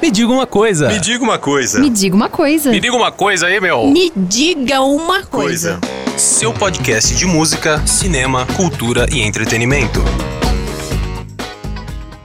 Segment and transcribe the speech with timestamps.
[0.00, 0.88] Me diga uma coisa.
[0.88, 1.78] Me diga uma coisa.
[1.78, 2.70] Me diga uma coisa.
[2.70, 3.86] Me diga uma coisa aí, meu.
[3.86, 5.78] Me diga uma coisa.
[5.78, 6.18] Coisa.
[6.18, 10.00] Seu podcast de música, cinema, cultura e entretenimento.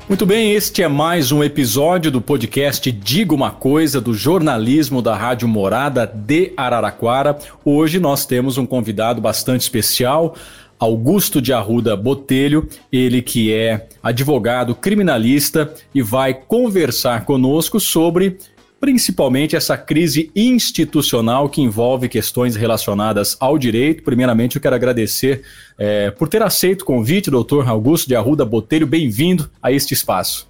[0.07, 5.15] Muito bem, este é mais um episódio do podcast Diga uma Coisa do jornalismo da
[5.15, 7.37] Rádio Morada de Araraquara.
[7.65, 10.35] Hoje nós temos um convidado bastante especial,
[10.79, 18.37] Augusto de Arruda Botelho, ele que é advogado criminalista e vai conversar conosco sobre
[18.79, 24.03] principalmente essa crise institucional que envolve questões relacionadas ao direito.
[24.03, 25.41] Primeiramente, eu quero agradecer
[25.77, 28.85] é, por ter aceito o convite, doutor Augusto de Arruda Botelho.
[28.85, 30.47] Bem-vindo a este espaço.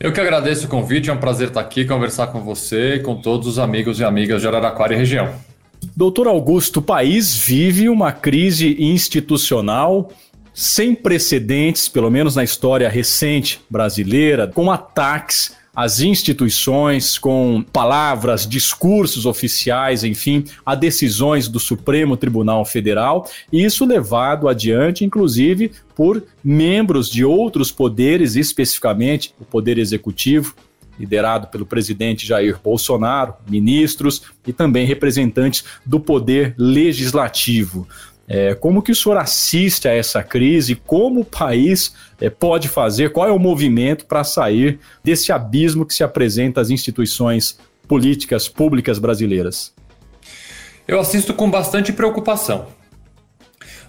[0.00, 3.14] Eu que agradeço o convite, é um prazer estar aqui, conversar com você e com
[3.14, 5.32] todos os amigos e amigas de Araraquara e região.
[5.96, 10.10] Doutor Augusto, o país vive uma crise institucional
[10.52, 19.24] sem precedentes, pelo menos na história recente brasileira, com ataques às instituições, com palavras, discursos
[19.24, 27.08] oficiais, enfim, a decisões do Supremo Tribunal Federal, e isso levado adiante, inclusive, por membros
[27.08, 30.56] de outros poderes, especificamente o Poder Executivo,
[30.98, 37.86] liderado pelo presidente Jair Bolsonaro, ministros e também representantes do poder legislativo.
[38.26, 40.74] É, como que o senhor assiste a essa crise?
[40.74, 43.12] Como o país é, pode fazer?
[43.12, 48.98] Qual é o movimento para sair desse abismo que se apresenta às instituições políticas públicas
[48.98, 49.74] brasileiras?
[50.88, 52.66] Eu assisto com bastante preocupação.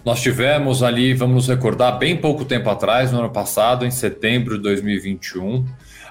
[0.04, 4.58] Nós tivemos ali, vamos nos recordar, bem pouco tempo atrás, no ano passado, em setembro
[4.58, 5.66] de 2021,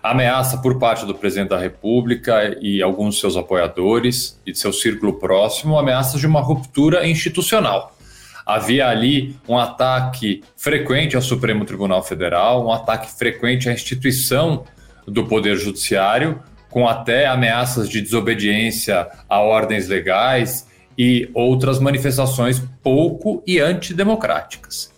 [0.05, 5.15] ameaça por parte do presidente da República e alguns seus apoiadores e de seu círculo
[5.15, 7.97] próximo, ameaças de uma ruptura institucional.
[8.45, 14.65] Havia ali um ataque frequente ao Supremo Tribunal Federal, um ataque frequente à instituição
[15.09, 16.39] do Poder Judiciário,
[16.69, 20.67] com até ameaças de desobediência a ordens legais
[20.99, 24.93] e outras manifestações pouco e antidemocráticas.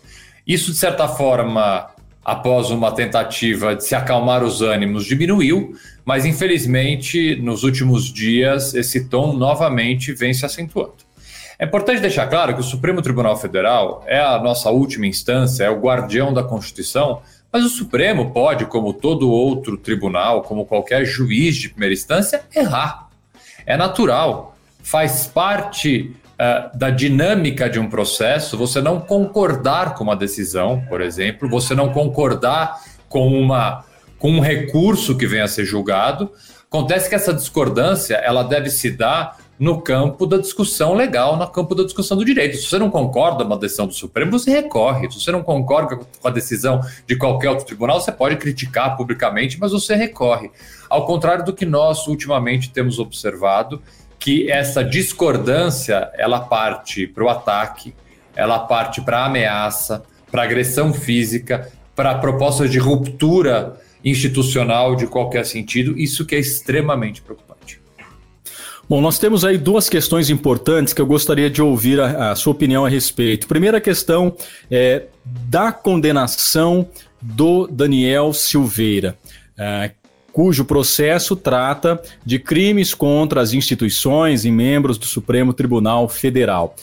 [0.45, 1.91] Isso, de certa forma,
[2.27, 9.05] após uma tentativa de se acalmar os ânimos, diminuiu, mas infelizmente nos últimos dias esse
[9.05, 11.07] tom novamente vem se acentuando.
[11.57, 15.71] É importante deixar claro que o Supremo Tribunal Federal é a nossa última instância, é
[15.71, 17.23] o guardião da Constituição,
[17.53, 23.09] mas o Supremo pode, como todo outro tribunal, como qualquer juiz de primeira instância, errar.
[23.65, 26.11] É natural, faz parte
[26.41, 31.75] uh, da dinâmica de um processo, você não concordar com uma decisão, por exemplo, você
[31.75, 33.85] não concordar com, uma,
[34.19, 36.31] com um recurso que venha a ser julgado.
[36.69, 41.75] Acontece que essa discordância ela deve se dar no campo da discussão legal, no campo
[41.75, 42.57] da discussão do direito.
[42.57, 45.11] Se você não concorda com uma decisão do Supremo, você recorre.
[45.11, 49.59] Se você não concorda com a decisão de qualquer outro tribunal, você pode criticar publicamente,
[49.59, 50.51] mas você recorre.
[50.91, 53.81] Ao contrário do que nós ultimamente temos observado,
[54.27, 57.95] que essa discordância ela parte para o ataque,
[58.35, 65.47] ela parte para a ameaça, para agressão física, para propostas de ruptura institucional de qualquer
[65.47, 67.81] sentido, isso que é extremamente preocupante.
[68.89, 72.51] Bom, nós temos aí duas questões importantes que eu gostaria de ouvir a, a sua
[72.51, 73.47] opinião a respeito.
[73.47, 74.37] Primeira questão
[74.69, 76.89] é da condenação
[77.23, 79.17] do Daniel Silveira.
[79.57, 79.93] É,
[80.37, 86.77] cujo processo trata de crimes contra as instituições e membros do Supremo Tribunal Federal.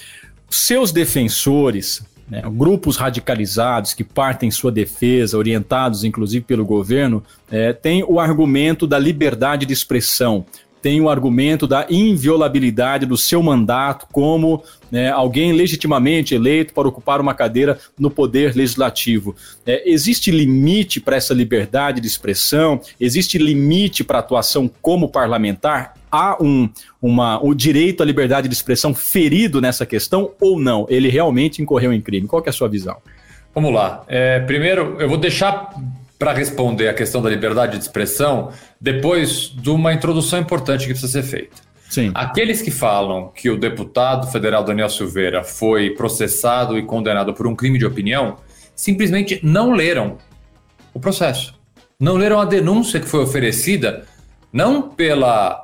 [0.50, 8.04] Seus defensores, né, grupos radicalizados que partem sua defesa, orientados inclusive pelo governo, é, têm
[8.04, 10.48] o argumento da liberdade de expressão,
[10.84, 14.62] tem o argumento da inviolabilidade do seu mandato como
[14.92, 19.34] né, alguém legitimamente eleito para ocupar uma cadeira no poder legislativo.
[19.66, 22.82] É, existe limite para essa liberdade de expressão?
[23.00, 25.94] Existe limite para a atuação como parlamentar?
[26.12, 26.70] Há um,
[27.02, 30.86] uma, o direito à liberdade de expressão ferido nessa questão ou não?
[30.90, 32.28] Ele realmente incorreu em crime?
[32.28, 32.98] Qual é a sua visão?
[33.56, 34.04] Vamos lá.
[34.10, 35.74] É, primeiro, eu vou deixar
[36.24, 41.12] para responder a questão da liberdade de expressão depois de uma introdução importante que precisa
[41.12, 41.58] ser feita.
[41.90, 42.14] Sim.
[42.16, 47.54] Aqueles que falam que o deputado federal Daniel Silveira foi processado e condenado por um
[47.54, 48.38] crime de opinião
[48.74, 50.18] simplesmente não leram
[50.94, 51.60] o processo.
[52.00, 54.06] Não leram a denúncia que foi oferecida
[54.50, 55.62] não pela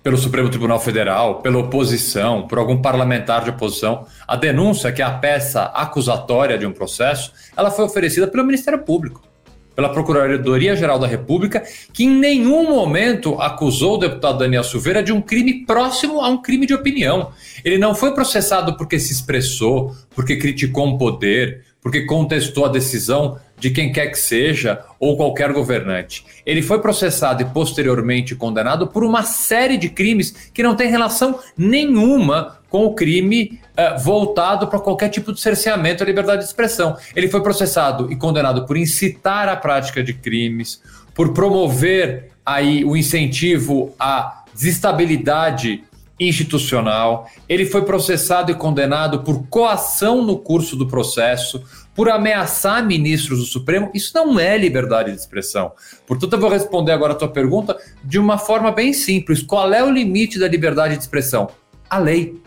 [0.00, 4.06] pelo Supremo Tribunal Federal, pela oposição, por algum parlamentar de oposição.
[4.28, 8.78] A denúncia, que é a peça acusatória de um processo, ela foi oferecida pelo Ministério
[8.80, 9.31] Público
[9.74, 15.20] pela Procuradoria-Geral da República, que em nenhum momento acusou o deputado Daniel Silveira de um
[15.20, 17.30] crime próximo a um crime de opinião.
[17.64, 23.38] Ele não foi processado porque se expressou, porque criticou um poder, porque contestou a decisão
[23.58, 26.24] de quem quer que seja ou qualquer governante.
[26.46, 31.40] Ele foi processado e posteriormente condenado por uma série de crimes que não tem relação
[31.56, 36.96] nenhuma com o crime uh, voltado para qualquer tipo de cerceamento à liberdade de expressão.
[37.14, 40.80] Ele foi processado e condenado por incitar a prática de crimes,
[41.14, 45.84] por promover aí o incentivo à desestabilidade
[46.28, 47.28] institucional.
[47.48, 51.62] Ele foi processado e condenado por coação no curso do processo,
[51.94, 53.90] por ameaçar ministros do Supremo.
[53.94, 55.72] Isso não é liberdade de expressão.
[56.06, 59.42] Portanto, eu vou responder agora a tua pergunta de uma forma bem simples.
[59.42, 61.48] Qual é o limite da liberdade de expressão?
[61.88, 62.40] A lei.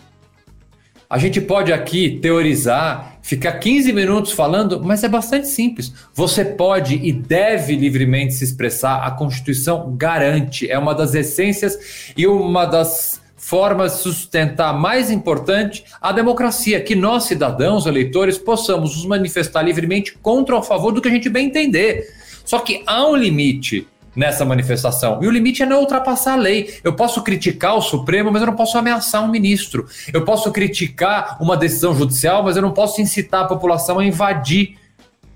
[1.07, 5.93] A gente pode aqui teorizar, ficar 15 minutos falando, mas é bastante simples.
[6.13, 12.25] Você pode e deve livremente se expressar, a Constituição garante, é uma das essências e
[12.25, 19.05] uma das formas de sustentar mais importante a democracia, que nós, cidadãos, eleitores, possamos nos
[19.05, 22.11] manifestar livremente contra ou a favor do que a gente bem entender.
[22.43, 25.21] Só que há um limite nessa manifestação.
[25.21, 26.79] E o limite é não ultrapassar a lei.
[26.83, 29.85] Eu posso criticar o Supremo, mas eu não posso ameaçar um ministro.
[30.11, 34.79] Eu posso criticar uma decisão judicial, mas eu não posso incitar a população a invadir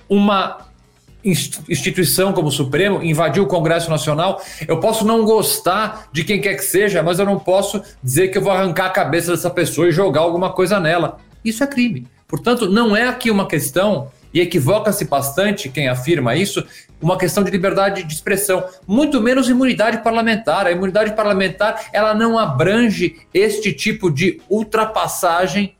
[0.09, 0.69] uma
[1.24, 4.42] instituição como o Supremo, invadir o Congresso Nacional.
[4.68, 8.38] Eu posso não gostar de quem quer que seja, mas eu não posso dizer que
[8.38, 11.18] eu vou arrancar a cabeça dessa pessoa e jogar alguma coisa nela.
[11.44, 12.07] Isso é crime.
[12.27, 16.63] Portanto, não é aqui uma questão, e equivoca-se bastante quem afirma isso,
[17.01, 20.68] uma questão de liberdade de expressão, muito menos imunidade parlamentar.
[20.68, 25.75] A imunidade parlamentar ela não abrange este tipo de ultrapassagem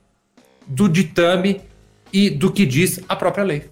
[0.66, 1.60] do ditame
[2.12, 3.70] e do que diz a própria lei.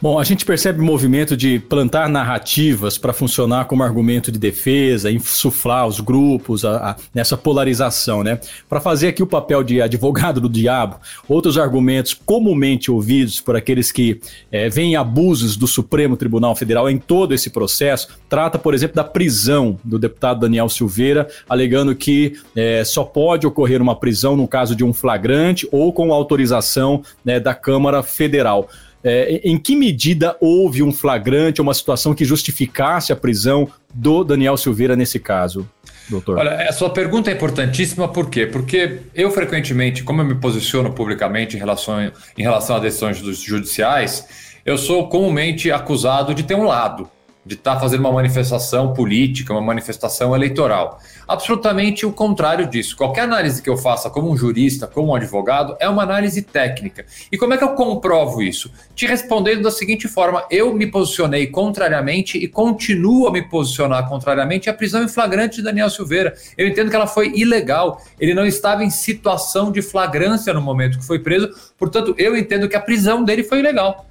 [0.00, 5.10] Bom, a gente percebe o movimento de plantar narrativas para funcionar como argumento de defesa,
[5.10, 8.40] insuflar os grupos a, a, nessa polarização, né?
[8.68, 10.96] Para fazer aqui o papel de advogado do diabo,
[11.28, 14.20] outros argumentos comumente ouvidos por aqueles que
[14.50, 19.04] é, veem abusos do Supremo Tribunal Federal em todo esse processo, trata, por exemplo, da
[19.04, 24.74] prisão do deputado Daniel Silveira, alegando que é, só pode ocorrer uma prisão no caso
[24.74, 28.68] de um flagrante ou com autorização né, da Câmara Federal.
[29.04, 34.56] É, em que medida houve um flagrante, uma situação que justificasse a prisão do Daniel
[34.56, 35.68] Silveira nesse caso,
[36.08, 36.38] doutor?
[36.38, 38.46] Olha, a sua pergunta é importantíssima, por quê?
[38.46, 42.00] Porque eu frequentemente, como eu me posiciono publicamente em relação,
[42.38, 44.26] em relação a decisões judiciais,
[44.64, 47.10] eu sou comumente acusado de ter um lado
[47.44, 51.00] de estar tá fazendo uma manifestação política, uma manifestação eleitoral.
[51.26, 52.96] Absolutamente o contrário disso.
[52.96, 57.04] Qualquer análise que eu faça como um jurista, como um advogado, é uma análise técnica.
[57.30, 58.70] E como é que eu comprovo isso?
[58.94, 64.70] Te respondendo da seguinte forma: eu me posicionei contrariamente e continuo a me posicionar contrariamente
[64.70, 66.34] à prisão em flagrante de Daniel Silveira.
[66.56, 68.00] Eu entendo que ela foi ilegal.
[68.20, 72.68] Ele não estava em situação de flagrância no momento que foi preso, portanto, eu entendo
[72.68, 74.06] que a prisão dele foi ilegal.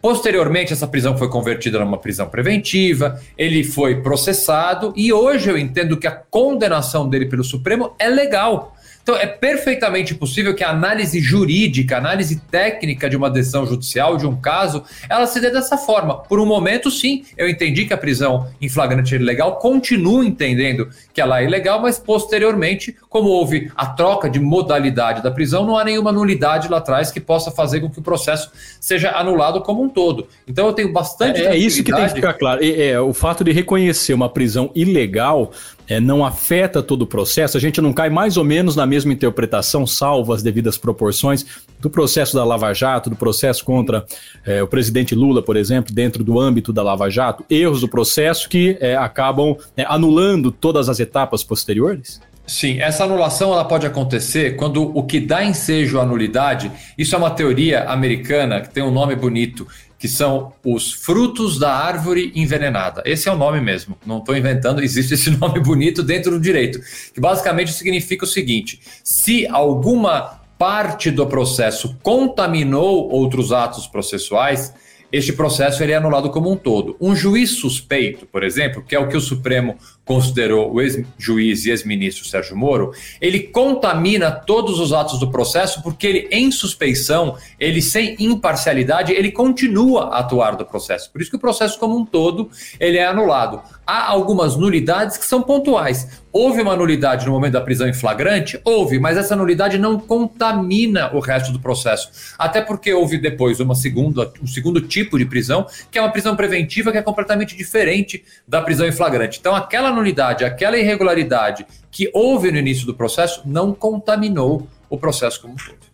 [0.00, 5.96] Posteriormente, essa prisão foi convertida numa prisão preventiva, ele foi processado e hoje eu entendo
[5.96, 8.76] que a condenação dele pelo Supremo é legal.
[9.08, 14.18] Então, é perfeitamente possível que a análise jurídica, a análise técnica de uma decisão judicial,
[14.18, 16.18] de um caso, ela se dê dessa forma.
[16.18, 20.90] Por um momento, sim, eu entendi que a prisão em flagrante é ilegal, continuo entendendo
[21.14, 25.78] que ela é ilegal, mas posteriormente, como houve a troca de modalidade da prisão, não
[25.78, 29.82] há nenhuma nulidade lá atrás que possa fazer com que o processo seja anulado como
[29.82, 30.28] um todo.
[30.46, 31.40] Então, eu tenho bastante.
[31.40, 32.62] É, é isso que tem que ficar claro.
[32.62, 35.50] É, é, o fato de reconhecer uma prisão ilegal
[35.88, 39.12] é, não afeta todo o processo, a gente não cai mais ou menos na mesma
[39.12, 41.46] interpretação, salvo as devidas proporções,
[41.80, 44.04] do processo da Lava Jato, do processo contra
[44.44, 48.48] é, o presidente Lula, por exemplo, dentro do âmbito da Lava Jato, erros do processo
[48.48, 52.20] que é, acabam é, anulando todas as etapas posteriores?
[52.48, 57.18] Sim, essa anulação ela pode acontecer quando o que dá ensejo à nulidade, isso é
[57.18, 59.66] uma teoria americana que tem um nome bonito,
[59.98, 63.02] que são os frutos da árvore envenenada.
[63.04, 66.80] Esse é o nome mesmo, não estou inventando, existe esse nome bonito dentro do direito,
[67.12, 74.74] que basicamente significa o seguinte: se alguma parte do processo contaminou outros atos processuais,
[75.10, 76.96] este processo ele é anulado como um todo.
[77.00, 79.76] Um juiz suspeito, por exemplo, que é o que o Supremo
[80.08, 86.06] considerou o ex-juiz e ex-ministro Sérgio Moro, ele contamina todos os atos do processo porque
[86.06, 91.12] ele, em suspeição, ele sem imparcialidade, ele continua a atuar do processo.
[91.12, 92.50] Por isso que o processo como um todo,
[92.80, 93.60] ele é anulado.
[93.86, 96.22] Há algumas nulidades que são pontuais.
[96.30, 98.60] Houve uma nulidade no momento da prisão em flagrante?
[98.62, 102.10] Houve, mas essa nulidade não contamina o resto do processo.
[102.38, 106.36] Até porque houve depois uma segunda, um segundo tipo de prisão, que é uma prisão
[106.36, 109.38] preventiva que é completamente diferente da prisão em flagrante.
[109.40, 115.40] Então, aquela nulidade, aquela irregularidade que houve no início do processo não contaminou o processo
[115.40, 115.88] como um todo.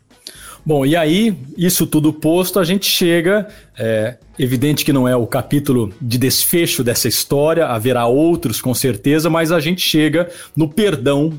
[0.67, 3.47] Bom, e aí, isso tudo posto, a gente chega.
[3.79, 9.29] É, evidente que não é o capítulo de desfecho dessa história, haverá outros com certeza,
[9.29, 11.35] mas a gente chega no perdão,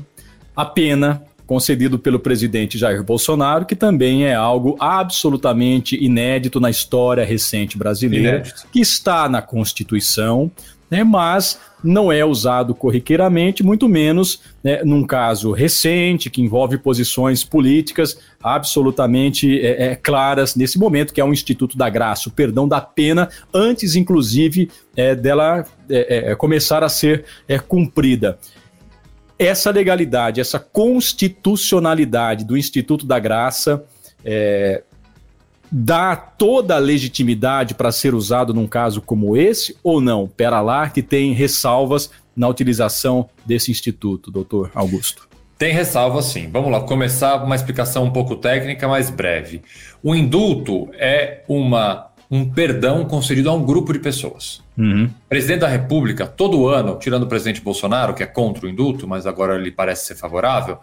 [0.54, 7.24] a pena concedido pelo presidente Jair Bolsonaro, que também é algo absolutamente inédito na história
[7.24, 8.66] recente brasileira, inédito.
[8.72, 10.50] que está na Constituição,
[10.90, 17.44] né, mas não é usado corriqueiramente, muito menos né, num caso recente que envolve posições
[17.44, 22.66] políticas absolutamente é, é, claras nesse momento, que é o Instituto da Graça, o perdão
[22.66, 28.38] da pena, antes, inclusive, é, dela é, é, começar a ser é, cumprida.
[29.38, 33.84] Essa legalidade, essa constitucionalidade do Instituto da Graça
[34.24, 34.82] é,
[35.70, 40.26] dá toda a legitimidade para ser usado num caso como esse ou não?
[40.26, 45.28] Pera lá que tem ressalvas na utilização desse instituto, doutor Augusto.
[45.58, 46.50] Tem ressalva sim.
[46.50, 49.62] Vamos lá, começar uma explicação um pouco técnica, mas breve.
[50.02, 54.60] O indulto é uma um perdão concedido a um grupo de pessoas.
[54.76, 55.08] Uhum.
[55.28, 59.26] Presidente da República, todo ano, tirando o presidente Bolsonaro, que é contra o indulto, mas
[59.26, 60.78] agora ele parece ser favorável,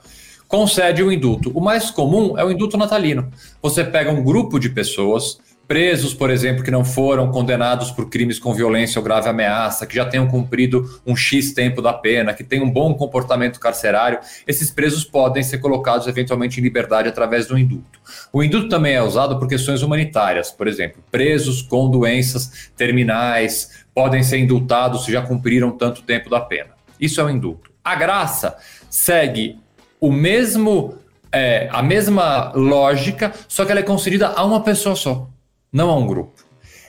[0.53, 1.49] concede o indulto.
[1.55, 3.31] O mais comum é o indulto natalino.
[3.59, 8.37] Você pega um grupo de pessoas, presos, por exemplo, que não foram condenados por crimes
[8.37, 12.43] com violência ou grave ameaça, que já tenham cumprido um X tempo da pena, que
[12.43, 17.57] tenham um bom comportamento carcerário, esses presos podem ser colocados eventualmente em liberdade através do
[17.57, 17.99] indulto.
[18.31, 24.21] O indulto também é usado por questões humanitárias, por exemplo, presos com doenças terminais podem
[24.21, 26.75] ser indultados se já cumpriram tanto tempo da pena.
[26.99, 27.71] Isso é o indulto.
[27.83, 28.55] A graça
[28.87, 29.62] segue
[30.03, 30.95] o mesmo
[31.31, 35.29] é, a mesma lógica, só que ela é concedida a uma pessoa só
[35.71, 36.43] não a um grupo.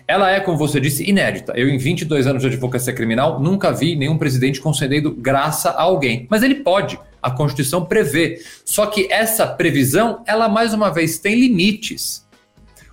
[0.07, 1.53] Ela é, como você disse, inédita.
[1.57, 6.27] Eu, em 22 anos de advocacia criminal, nunca vi nenhum presidente concedendo graça a alguém.
[6.29, 6.99] Mas ele pode.
[7.23, 8.39] A Constituição prevê.
[8.67, 12.27] Só que essa previsão, ela mais uma vez tem limites.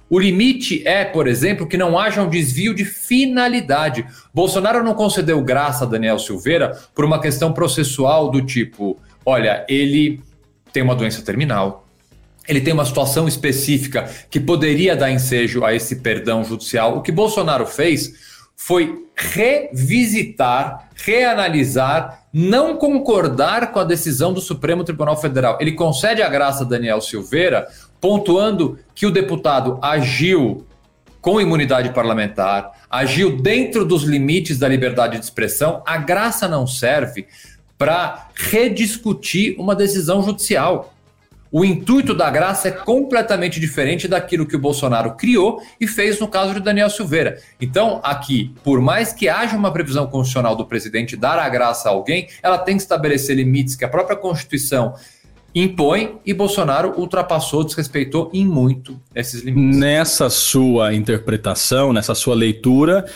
[0.09, 4.05] O limite é, por exemplo, que não haja um desvio de finalidade.
[4.33, 10.21] Bolsonaro não concedeu graça a Daniel Silveira por uma questão processual do tipo: olha, ele
[10.71, 11.87] tem uma doença terminal,
[12.47, 16.97] ele tem uma situação específica que poderia dar ensejo a esse perdão judicial.
[16.97, 18.13] O que Bolsonaro fez
[18.55, 25.57] foi revisitar, reanalisar, não concordar com a decisão do Supremo Tribunal Federal.
[25.59, 27.67] Ele concede a graça a Daniel Silveira,
[27.99, 30.65] pontuando que o deputado agiu
[31.21, 35.83] com imunidade parlamentar, agiu dentro dos limites da liberdade de expressão.
[35.85, 37.27] A graça não serve
[37.81, 40.93] para rediscutir uma decisão judicial.
[41.51, 46.27] O intuito da graça é completamente diferente daquilo que o Bolsonaro criou e fez no
[46.27, 47.39] caso de Daniel Silveira.
[47.59, 51.91] Então, aqui, por mais que haja uma previsão constitucional do presidente dar a graça a
[51.91, 54.93] alguém, ela tem que estabelecer limites que a própria Constituição
[55.55, 59.79] impõe e Bolsonaro ultrapassou, desrespeitou em muito esses limites.
[59.79, 63.07] Nessa sua interpretação, nessa sua leitura,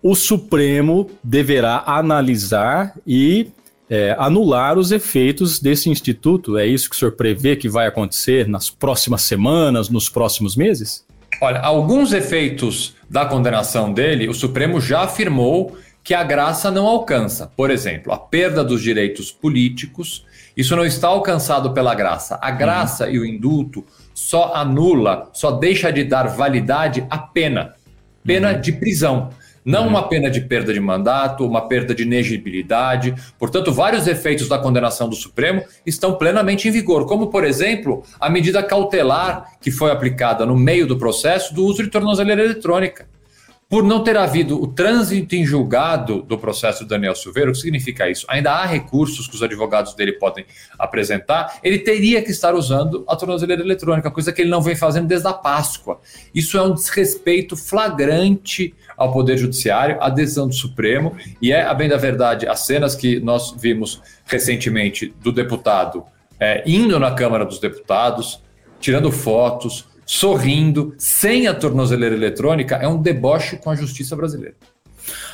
[0.00, 3.50] o Supremo deverá analisar e
[3.92, 6.56] é, anular os efeitos desse instituto?
[6.56, 11.04] É isso que o senhor prevê que vai acontecer nas próximas semanas, nos próximos meses?
[11.42, 17.52] Olha, alguns efeitos da condenação dele, o Supremo já afirmou que a graça não alcança.
[17.54, 20.24] Por exemplo, a perda dos direitos políticos,
[20.56, 22.38] isso não está alcançado pela graça.
[22.40, 23.10] A graça uhum.
[23.10, 23.84] e o indulto
[24.14, 27.74] só anula, só deixa de dar validade à pena,
[28.24, 28.60] pena uhum.
[28.62, 29.28] de prisão.
[29.64, 29.88] Não uhum.
[29.88, 33.14] uma pena de perda de mandato, uma perda de inegibilidade.
[33.38, 38.28] Portanto, vários efeitos da condenação do Supremo estão plenamente em vigor, como, por exemplo, a
[38.28, 43.11] medida cautelar que foi aplicada no meio do processo do uso de tornozeleira eletrônica.
[43.72, 47.58] Por não ter havido o trânsito em julgado do processo do Daniel Silveira, o que
[47.58, 48.26] significa isso?
[48.28, 50.44] Ainda há recursos que os advogados dele podem
[50.78, 55.06] apresentar, ele teria que estar usando a tornozeleira eletrônica, coisa que ele não vem fazendo
[55.06, 55.98] desde a Páscoa.
[56.34, 61.72] Isso é um desrespeito flagrante ao Poder Judiciário, à decisão do Supremo, e é, a
[61.72, 66.04] bem da verdade, as cenas que nós vimos recentemente do deputado
[66.38, 68.38] é, indo na Câmara dos Deputados,
[68.78, 74.54] tirando fotos, sorrindo, sem a tornozeleira eletrônica, é um deboche com a justiça brasileira.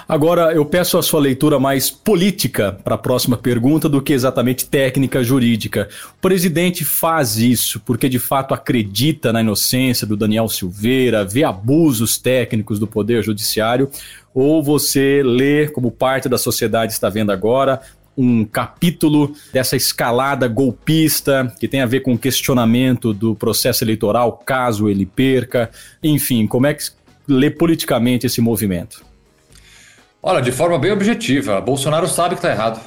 [0.08, 4.64] Agora, eu peço a sua leitura mais política para a próxima pergunta do que exatamente
[4.64, 5.88] técnica jurídica.
[6.16, 12.16] O presidente faz isso porque de fato acredita na inocência do Daniel Silveira, vê abusos
[12.16, 13.90] técnicos do Poder Judiciário,
[14.34, 17.80] ou você lê, como parte da sociedade está vendo agora,
[18.18, 24.88] um capítulo dessa escalada golpista que tem a ver com questionamento do processo eleitoral, caso
[24.88, 25.70] ele perca.
[26.02, 26.90] Enfim, como é que
[27.28, 29.04] lê politicamente esse movimento?
[30.20, 32.80] Olha, de forma bem objetiva, Bolsonaro sabe que está errado.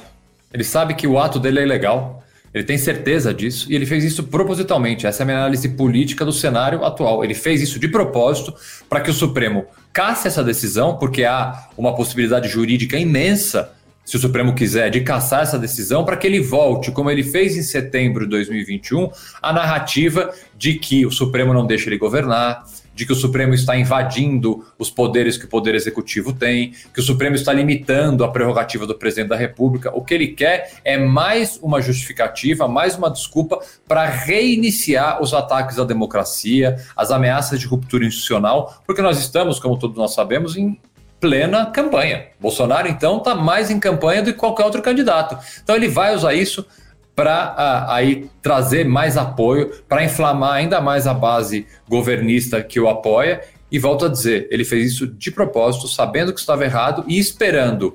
[0.52, 2.22] Ele sabe que o ato dele é ilegal.
[2.52, 5.06] Ele tem certeza disso e ele fez isso propositalmente.
[5.06, 7.24] Essa é a minha análise política do cenário atual.
[7.24, 8.54] Ele fez isso de propósito
[8.90, 13.72] para que o Supremo casse essa decisão, porque há uma possibilidade jurídica imensa,
[14.04, 17.56] se o Supremo quiser, de caçar essa decisão, para que ele volte, como ele fez
[17.56, 23.06] em setembro de 2021, a narrativa de que o Supremo não deixa ele governar, de
[23.06, 27.34] que o Supremo está invadindo os poderes que o Poder Executivo tem, que o Supremo
[27.34, 29.90] está limitando a prerrogativa do presidente da República.
[29.96, 35.78] O que ele quer é mais uma justificativa, mais uma desculpa para reiniciar os ataques
[35.78, 40.78] à democracia, as ameaças de ruptura institucional, porque nós estamos, como todos nós sabemos, em
[41.22, 42.26] plena campanha.
[42.40, 45.38] Bolsonaro, então, está mais em campanha do que qualquer outro candidato.
[45.62, 46.66] Então, ele vai usar isso
[47.14, 53.40] para aí trazer mais apoio, para inflamar ainda mais a base governista que o apoia.
[53.70, 57.94] E volto a dizer, ele fez isso de propósito, sabendo que estava errado e esperando.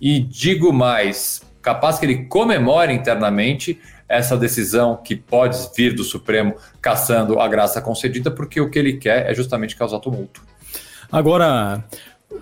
[0.00, 6.54] E digo mais, capaz que ele comemore internamente essa decisão que pode vir do Supremo
[6.80, 10.42] caçando a graça concedida, porque o que ele quer é justamente causar tumulto.
[11.12, 11.84] Agora,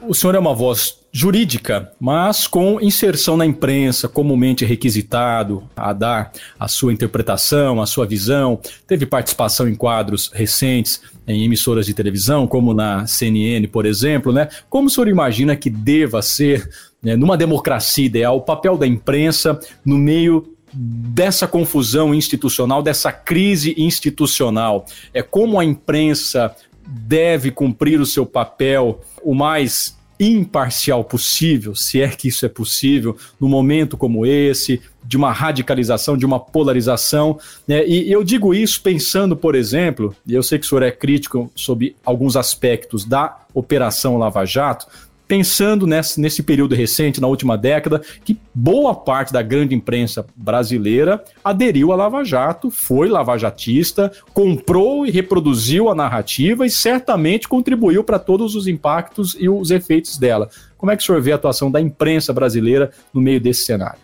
[0.02, 6.32] o senhor é uma voz jurídica, mas com inserção na imprensa, comumente requisitado a dar
[6.58, 8.60] a sua interpretação, a sua visão.
[8.86, 14.48] Teve participação em quadros recentes em emissoras de televisão, como na CNN, por exemplo, né?
[14.68, 16.68] Como o senhor imagina que deva ser,
[17.02, 23.74] né, numa democracia ideal, o papel da imprensa no meio dessa confusão institucional, dessa crise
[23.76, 24.86] institucional?
[25.12, 26.54] É como a imprensa
[26.86, 33.16] deve cumprir o seu papel o mais imparcial possível, se é que isso é possível,
[33.40, 37.38] num momento como esse, de uma radicalização, de uma polarização.
[37.66, 37.86] Né?
[37.86, 41.50] E eu digo isso pensando, por exemplo, e eu sei que o senhor é crítico
[41.54, 44.86] sobre alguns aspectos da Operação Lava Jato,
[45.30, 51.22] pensando nesse, nesse período recente, na última década, que boa parte da grande imprensa brasileira
[51.44, 58.18] aderiu à Lava Jato, foi lavajatista, comprou e reproduziu a narrativa e certamente contribuiu para
[58.18, 60.50] todos os impactos e os efeitos dela.
[60.76, 64.00] Como é que o senhor vê a atuação da imprensa brasileira no meio desse cenário?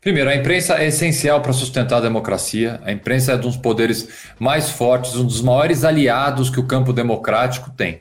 [0.00, 2.80] Primeiro, a imprensa é essencial para sustentar a democracia.
[2.82, 4.08] A imprensa é um dos poderes
[4.40, 8.00] mais fortes, um dos maiores aliados que o campo democrático tem.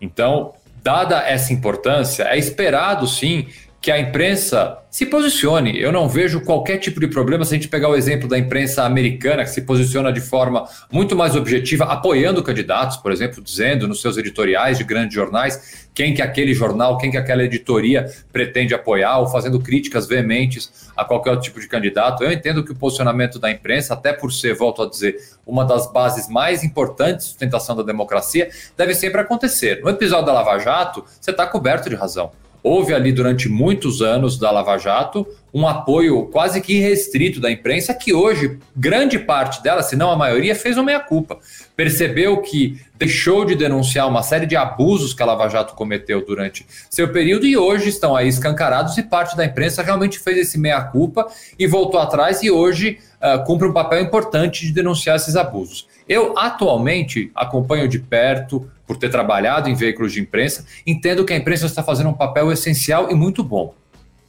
[0.00, 0.54] Então,
[0.86, 3.48] dada essa importância, é esperado sim
[3.86, 5.80] que a imprensa se posicione.
[5.80, 8.82] Eu não vejo qualquer tipo de problema se a gente pegar o exemplo da imprensa
[8.82, 14.00] americana, que se posiciona de forma muito mais objetiva, apoiando candidatos, por exemplo, dizendo nos
[14.00, 19.20] seus editoriais de grandes jornais quem que aquele jornal, quem que aquela editoria pretende apoiar,
[19.20, 22.24] ou fazendo críticas veementes a qualquer outro tipo de candidato.
[22.24, 25.92] Eu entendo que o posicionamento da imprensa, até por ser, volto a dizer, uma das
[25.92, 29.80] bases mais importantes de sustentação da democracia, deve sempre acontecer.
[29.80, 32.32] No episódio da Lava Jato, você está coberto de razão
[32.66, 35.24] houve ali durante muitos anos da Lava Jato
[35.54, 40.16] um apoio quase que irrestrito da imprensa, que hoje, grande parte dela, se não a
[40.16, 41.38] maioria, fez uma meia-culpa.
[41.76, 46.66] Percebeu que deixou de denunciar uma série de abusos que a Lava Jato cometeu durante
[46.90, 51.28] seu período e hoje estão aí escancarados e parte da imprensa realmente fez esse meia-culpa
[51.56, 55.86] e voltou atrás e hoje uh, cumpre um papel importante de denunciar esses abusos.
[56.08, 61.36] Eu atualmente acompanho de perto por ter trabalhado em veículos de imprensa, entendo que a
[61.36, 63.74] imprensa está fazendo um papel essencial e muito bom.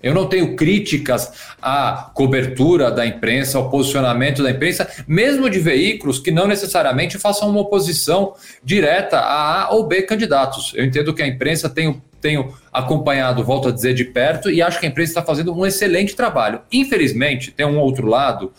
[0.01, 6.19] Eu não tenho críticas à cobertura da imprensa, ao posicionamento da imprensa, mesmo de veículos
[6.19, 10.71] que não necessariamente façam uma oposição direta a A ou B candidatos.
[10.75, 14.79] Eu entendo que a imprensa tem tenho acompanhado, volto a dizer, de perto, e acho
[14.79, 16.61] que a imprensa está fazendo um excelente trabalho.
[16.71, 18.51] Infelizmente, tem um outro lado,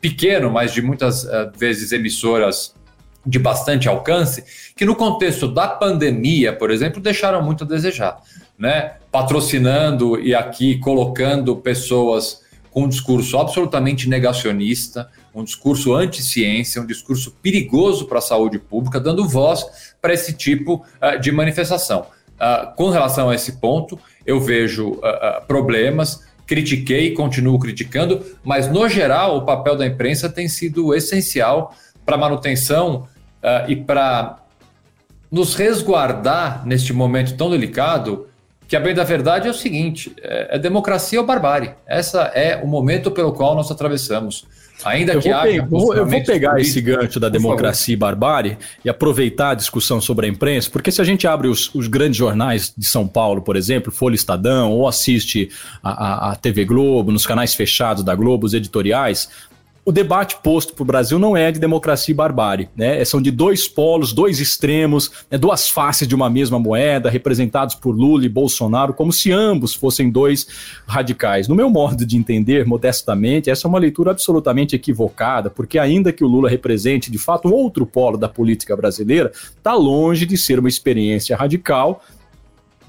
[0.00, 2.74] pequeno, mas de muitas uh, vezes emissoras
[3.24, 4.44] de bastante alcance,
[4.76, 8.20] que no contexto da pandemia, por exemplo, deixaram muito a desejar,
[8.58, 8.94] né?
[9.10, 17.36] Patrocinando e aqui colocando pessoas com um discurso absolutamente negacionista, um discurso anti-ciência, um discurso
[17.42, 22.06] perigoso para a saúde pública, dando voz para esse tipo uh, de manifestação.
[22.32, 28.68] Uh, com relação a esse ponto, eu vejo uh, problemas, critiquei e continuo criticando, mas
[28.68, 33.06] no geral o papel da imprensa tem sido essencial para a manutenção
[33.42, 34.38] uh, e para
[35.30, 38.26] nos resguardar neste momento tão delicado,
[38.68, 41.72] que a bem da verdade é o seguinte: é, é democracia ou barbárie.
[41.86, 44.46] Essa é o momento pelo qual nós atravessamos.
[44.84, 45.56] Ainda eu que haja.
[45.56, 50.28] eu vou pegar esse gancho da democracia e barbárie e aproveitar a discussão sobre a
[50.28, 53.92] imprensa, porque se a gente abre os, os grandes jornais de São Paulo, por exemplo,
[53.92, 55.50] Folha Estadão, ou assiste
[55.82, 59.28] a, a, a TV Globo, nos canais fechados da Globo, os editoriais,
[59.84, 63.00] o debate posto para o Brasil não é de democracia e barbárie, né?
[63.00, 65.36] É, são de dois polos, dois extremos, né?
[65.36, 70.08] duas faces de uma mesma moeda, representados por Lula e Bolsonaro, como se ambos fossem
[70.08, 70.46] dois
[70.86, 71.48] radicais.
[71.48, 76.22] No meu modo de entender, modestamente, essa é uma leitura absolutamente equivocada, porque ainda que
[76.22, 80.60] o Lula represente de fato um outro polo da política brasileira, está longe de ser
[80.60, 82.02] uma experiência radical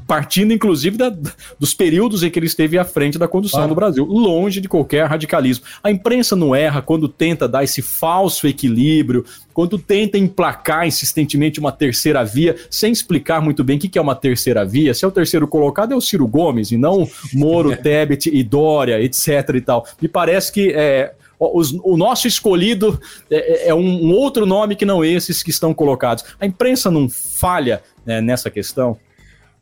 [0.07, 1.13] partindo inclusive da,
[1.59, 3.67] dos períodos em que ele esteve à frente da condução ah.
[3.67, 5.65] do Brasil, longe de qualquer radicalismo.
[5.83, 11.71] A imprensa não erra quando tenta dar esse falso equilíbrio, quando tenta emplacar insistentemente uma
[11.71, 14.93] terceira via, sem explicar muito bem o que é uma terceira via.
[14.93, 19.01] Se é o terceiro colocado, é o Ciro Gomes, e não Moro, Tebet e Dória,
[19.01, 19.27] etc.
[19.55, 19.85] e tal.
[20.01, 25.03] Me parece que é, o nosso escolhido é, é, é um, outro nome que não
[25.03, 26.23] esses que estão colocados.
[26.39, 28.97] A imprensa não falha né, nessa questão?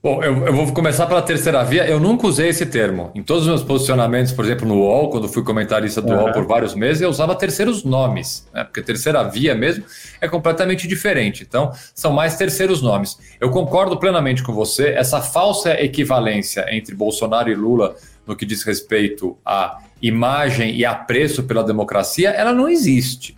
[0.03, 1.85] Bom, eu, eu, vou começar pela terceira via.
[1.85, 3.11] Eu nunca usei esse termo.
[3.13, 6.23] Em todos os meus posicionamentos, por exemplo, no UOL, quando fui comentarista do uhum.
[6.23, 8.63] UOL por vários meses, eu usava terceiros nomes, né?
[8.63, 9.83] porque terceira via mesmo
[10.19, 11.43] é completamente diferente.
[11.47, 13.19] Então, são mais terceiros nomes.
[13.39, 14.87] Eu concordo plenamente com você.
[14.87, 21.43] Essa falsa equivalência entre Bolsonaro e Lula no que diz respeito à imagem e apreço
[21.43, 23.37] pela democracia, ela não existe.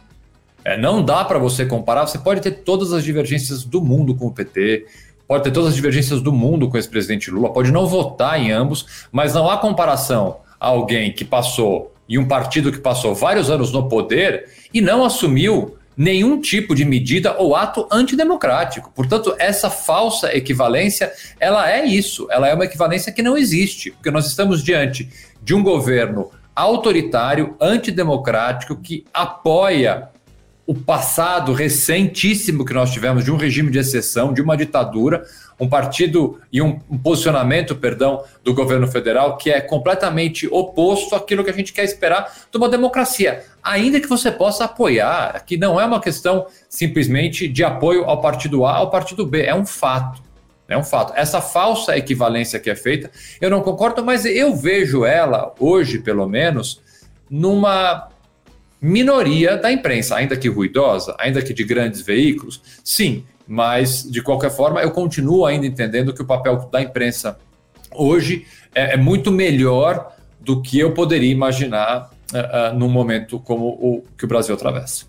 [0.63, 2.08] É, não dá para você comparar.
[2.08, 4.86] Você pode ter todas as divergências do mundo com o PT
[5.28, 8.52] pode ter todas as divergências do mundo com esse presidente Lula, pode não votar em
[8.52, 13.50] ambos, mas não há comparação a alguém que passou e um partido que passou vários
[13.50, 18.92] anos no poder e não assumiu nenhum tipo de medida ou ato antidemocrático.
[18.96, 24.12] Portanto, essa falsa equivalência, ela é isso, ela é uma equivalência que não existe, porque
[24.12, 25.10] nós estamos diante
[25.42, 30.10] de um governo autoritário, antidemocrático, que apoia
[30.65, 35.26] o passado recentíssimo que nós tivemos de um regime de exceção, de uma ditadura,
[35.60, 41.49] um partido e um, posicionamento, perdão, do governo federal que é completamente oposto àquilo que
[41.49, 45.86] a gente quer esperar de uma democracia, ainda que você possa apoiar, que não é
[45.86, 50.21] uma questão simplesmente de apoio ao partido A ao partido B, é um fato.
[50.67, 51.13] É um fato.
[51.15, 56.26] Essa falsa equivalência que é feita, eu não concordo, mas eu vejo ela, hoje pelo
[56.26, 56.82] menos,
[57.30, 58.08] numa
[58.84, 64.52] minoria da imprensa, ainda que ruidosa, ainda que de grandes veículos, sim, mas de qualquer
[64.52, 67.39] forma eu continuo ainda entendendo que o papel da imprensa
[67.96, 73.67] hoje é, é muito melhor do que eu poderia imaginar uh, uh, num momento como
[73.67, 75.06] o que o Brasil atravessa.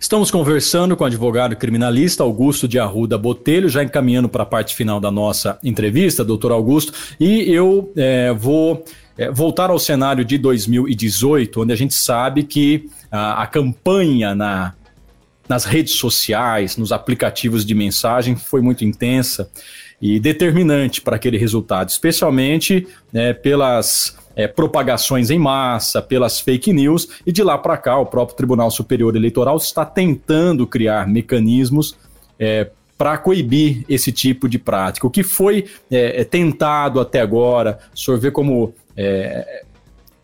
[0.00, 4.74] Estamos conversando com o advogado criminalista Augusto de Arruda Botelho, já encaminhando para a parte
[4.74, 8.84] final da nossa entrevista, doutor Augusto, e eu é, vou
[9.16, 14.74] é, voltar ao cenário de 2018, onde a gente sabe que a, a campanha na,
[15.48, 19.50] nas redes sociais, nos aplicativos de mensagem foi muito intensa
[20.00, 27.08] e determinante para aquele resultado, especialmente né, pelas é, propagações em massa, pelas fake news,
[27.26, 31.96] e de lá para cá o próprio Tribunal Superior Eleitoral está tentando criar mecanismos
[32.38, 35.06] é, para coibir esse tipo de prática.
[35.06, 39.62] O que foi é, é tentado até agora, o senhor vê como é,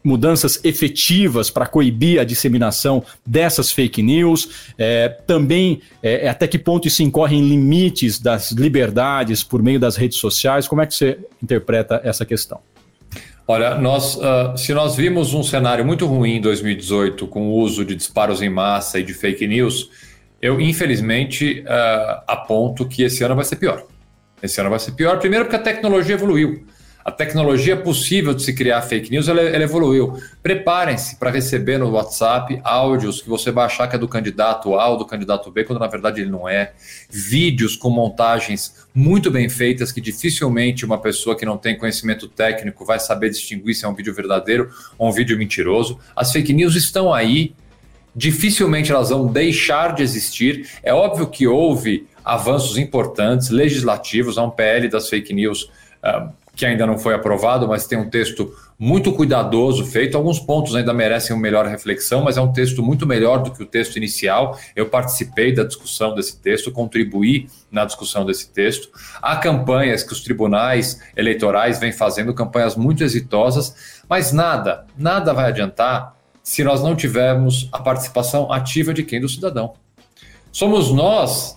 [0.02, 6.58] mudanças efetivas para coibir a disseminação dessas fake news, é, também é, é, até que
[6.58, 10.94] ponto isso incorre em limites das liberdades por meio das redes sociais, como é que
[10.94, 12.60] você interpreta essa questão?
[13.46, 17.82] Olha, nós, uh, se nós vimos um cenário muito ruim em 2018 com o uso
[17.82, 19.90] de disparos em massa e de fake news,
[20.40, 23.84] eu infelizmente uh, aponto que esse ano vai ser pior.
[24.42, 26.62] Esse ano vai ser pior, primeiro porque a tecnologia evoluiu
[27.08, 30.20] a tecnologia possível de se criar fake news ela, ela evoluiu.
[30.42, 34.88] Preparem-se para receber no WhatsApp áudios que você vai achar que é do candidato A
[34.88, 36.72] ou do candidato B, quando na verdade ele não é.
[37.08, 42.84] Vídeos com montagens muito bem feitas que dificilmente uma pessoa que não tem conhecimento técnico
[42.84, 45.98] vai saber distinguir se é um vídeo verdadeiro ou um vídeo mentiroso.
[46.14, 47.54] As fake news estão aí.
[48.14, 50.68] Dificilmente elas vão deixar de existir.
[50.82, 55.70] É óbvio que houve avanços importantes legislativos, há um PL das fake news
[56.04, 60.16] uh, que ainda não foi aprovado, mas tem um texto muito cuidadoso feito.
[60.16, 63.62] Alguns pontos ainda merecem uma melhor reflexão, mas é um texto muito melhor do que
[63.62, 64.58] o texto inicial.
[64.74, 68.88] Eu participei da discussão desse texto, contribuí na discussão desse texto.
[69.22, 75.46] Há campanhas que os tribunais eleitorais vêm fazendo, campanhas muito exitosas, mas nada, nada vai
[75.50, 79.20] adiantar se nós não tivermos a participação ativa de quem?
[79.20, 79.74] Do cidadão.
[80.50, 81.56] Somos nós,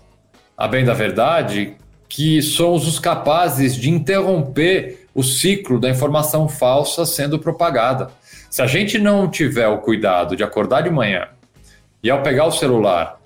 [0.55, 1.75] a bem da verdade,
[2.12, 8.10] que somos os capazes de interromper o ciclo da informação falsa sendo propagada.
[8.50, 11.30] Se a gente não tiver o cuidado de acordar de manhã
[12.04, 13.17] e ao pegar o celular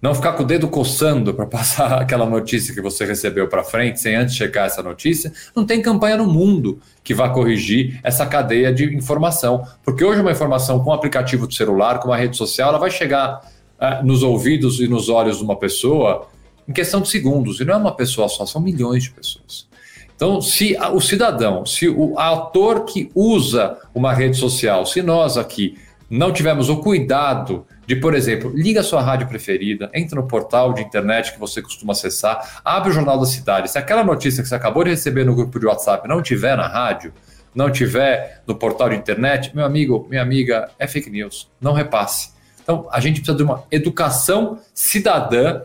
[0.00, 4.00] não ficar com o dedo coçando para passar aquela notícia que você recebeu para frente,
[4.00, 5.32] sem antes checar essa notícia.
[5.54, 9.64] Não tem campanha no mundo que vá corrigir essa cadeia de informação.
[9.84, 12.90] Porque hoje uma informação com o aplicativo do celular, com uma rede social, ela vai
[12.90, 13.40] chegar
[13.78, 16.26] uh, nos ouvidos e nos olhos de uma pessoa
[16.68, 17.60] em questão de segundos.
[17.60, 19.66] E não é uma pessoa só, são milhões de pessoas.
[20.14, 25.76] Então, se o cidadão, se o ator que usa uma rede social, se nós aqui
[26.08, 30.72] não tivermos o cuidado de, por exemplo, liga a sua rádio preferida, entra no portal
[30.74, 33.70] de internet que você costuma acessar, abre o Jornal da Cidade.
[33.70, 36.68] Se aquela notícia que você acabou de receber no grupo de WhatsApp não tiver na
[36.68, 37.12] rádio,
[37.54, 41.50] não tiver no portal de internet, meu amigo, minha amiga, é fake news.
[41.60, 42.30] Não repasse.
[42.62, 45.62] Então, a gente precisa de uma educação cidadã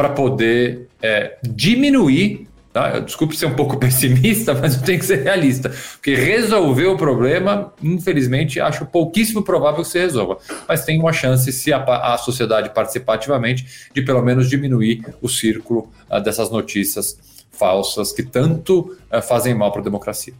[0.00, 3.00] para poder é, diminuir Tá?
[3.00, 5.74] Desculpe ser um pouco pessimista, mas eu tenho que ser realista.
[5.94, 10.38] Porque resolver o problema, infelizmente, acho pouquíssimo provável que se resolva.
[10.68, 15.28] Mas tem uma chance, se a, a sociedade participar ativamente, de pelo menos diminuir o
[15.28, 17.18] círculo uh, dessas notícias
[17.50, 20.34] falsas que tanto uh, fazem mal para a democracia.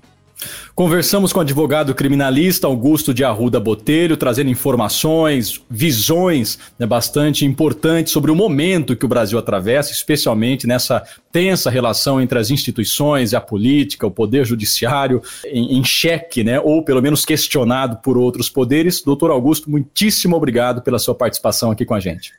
[0.75, 8.13] Conversamos com o advogado criminalista Augusto de Arruda Botelho, trazendo informações, visões né, bastante importantes
[8.13, 13.41] sobre o momento que o Brasil atravessa, especialmente nessa tensa relação entre as instituições a
[13.41, 19.03] política, o poder judiciário em, em xeque, né, ou pelo menos questionado por outros poderes.
[19.03, 22.33] Doutor Augusto, muitíssimo obrigado pela sua participação aqui com a gente.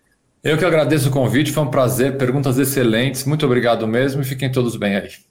[0.44, 4.52] Eu que agradeço o convite, foi um prazer, perguntas excelentes, muito obrigado mesmo e fiquem
[4.52, 5.31] todos bem aí.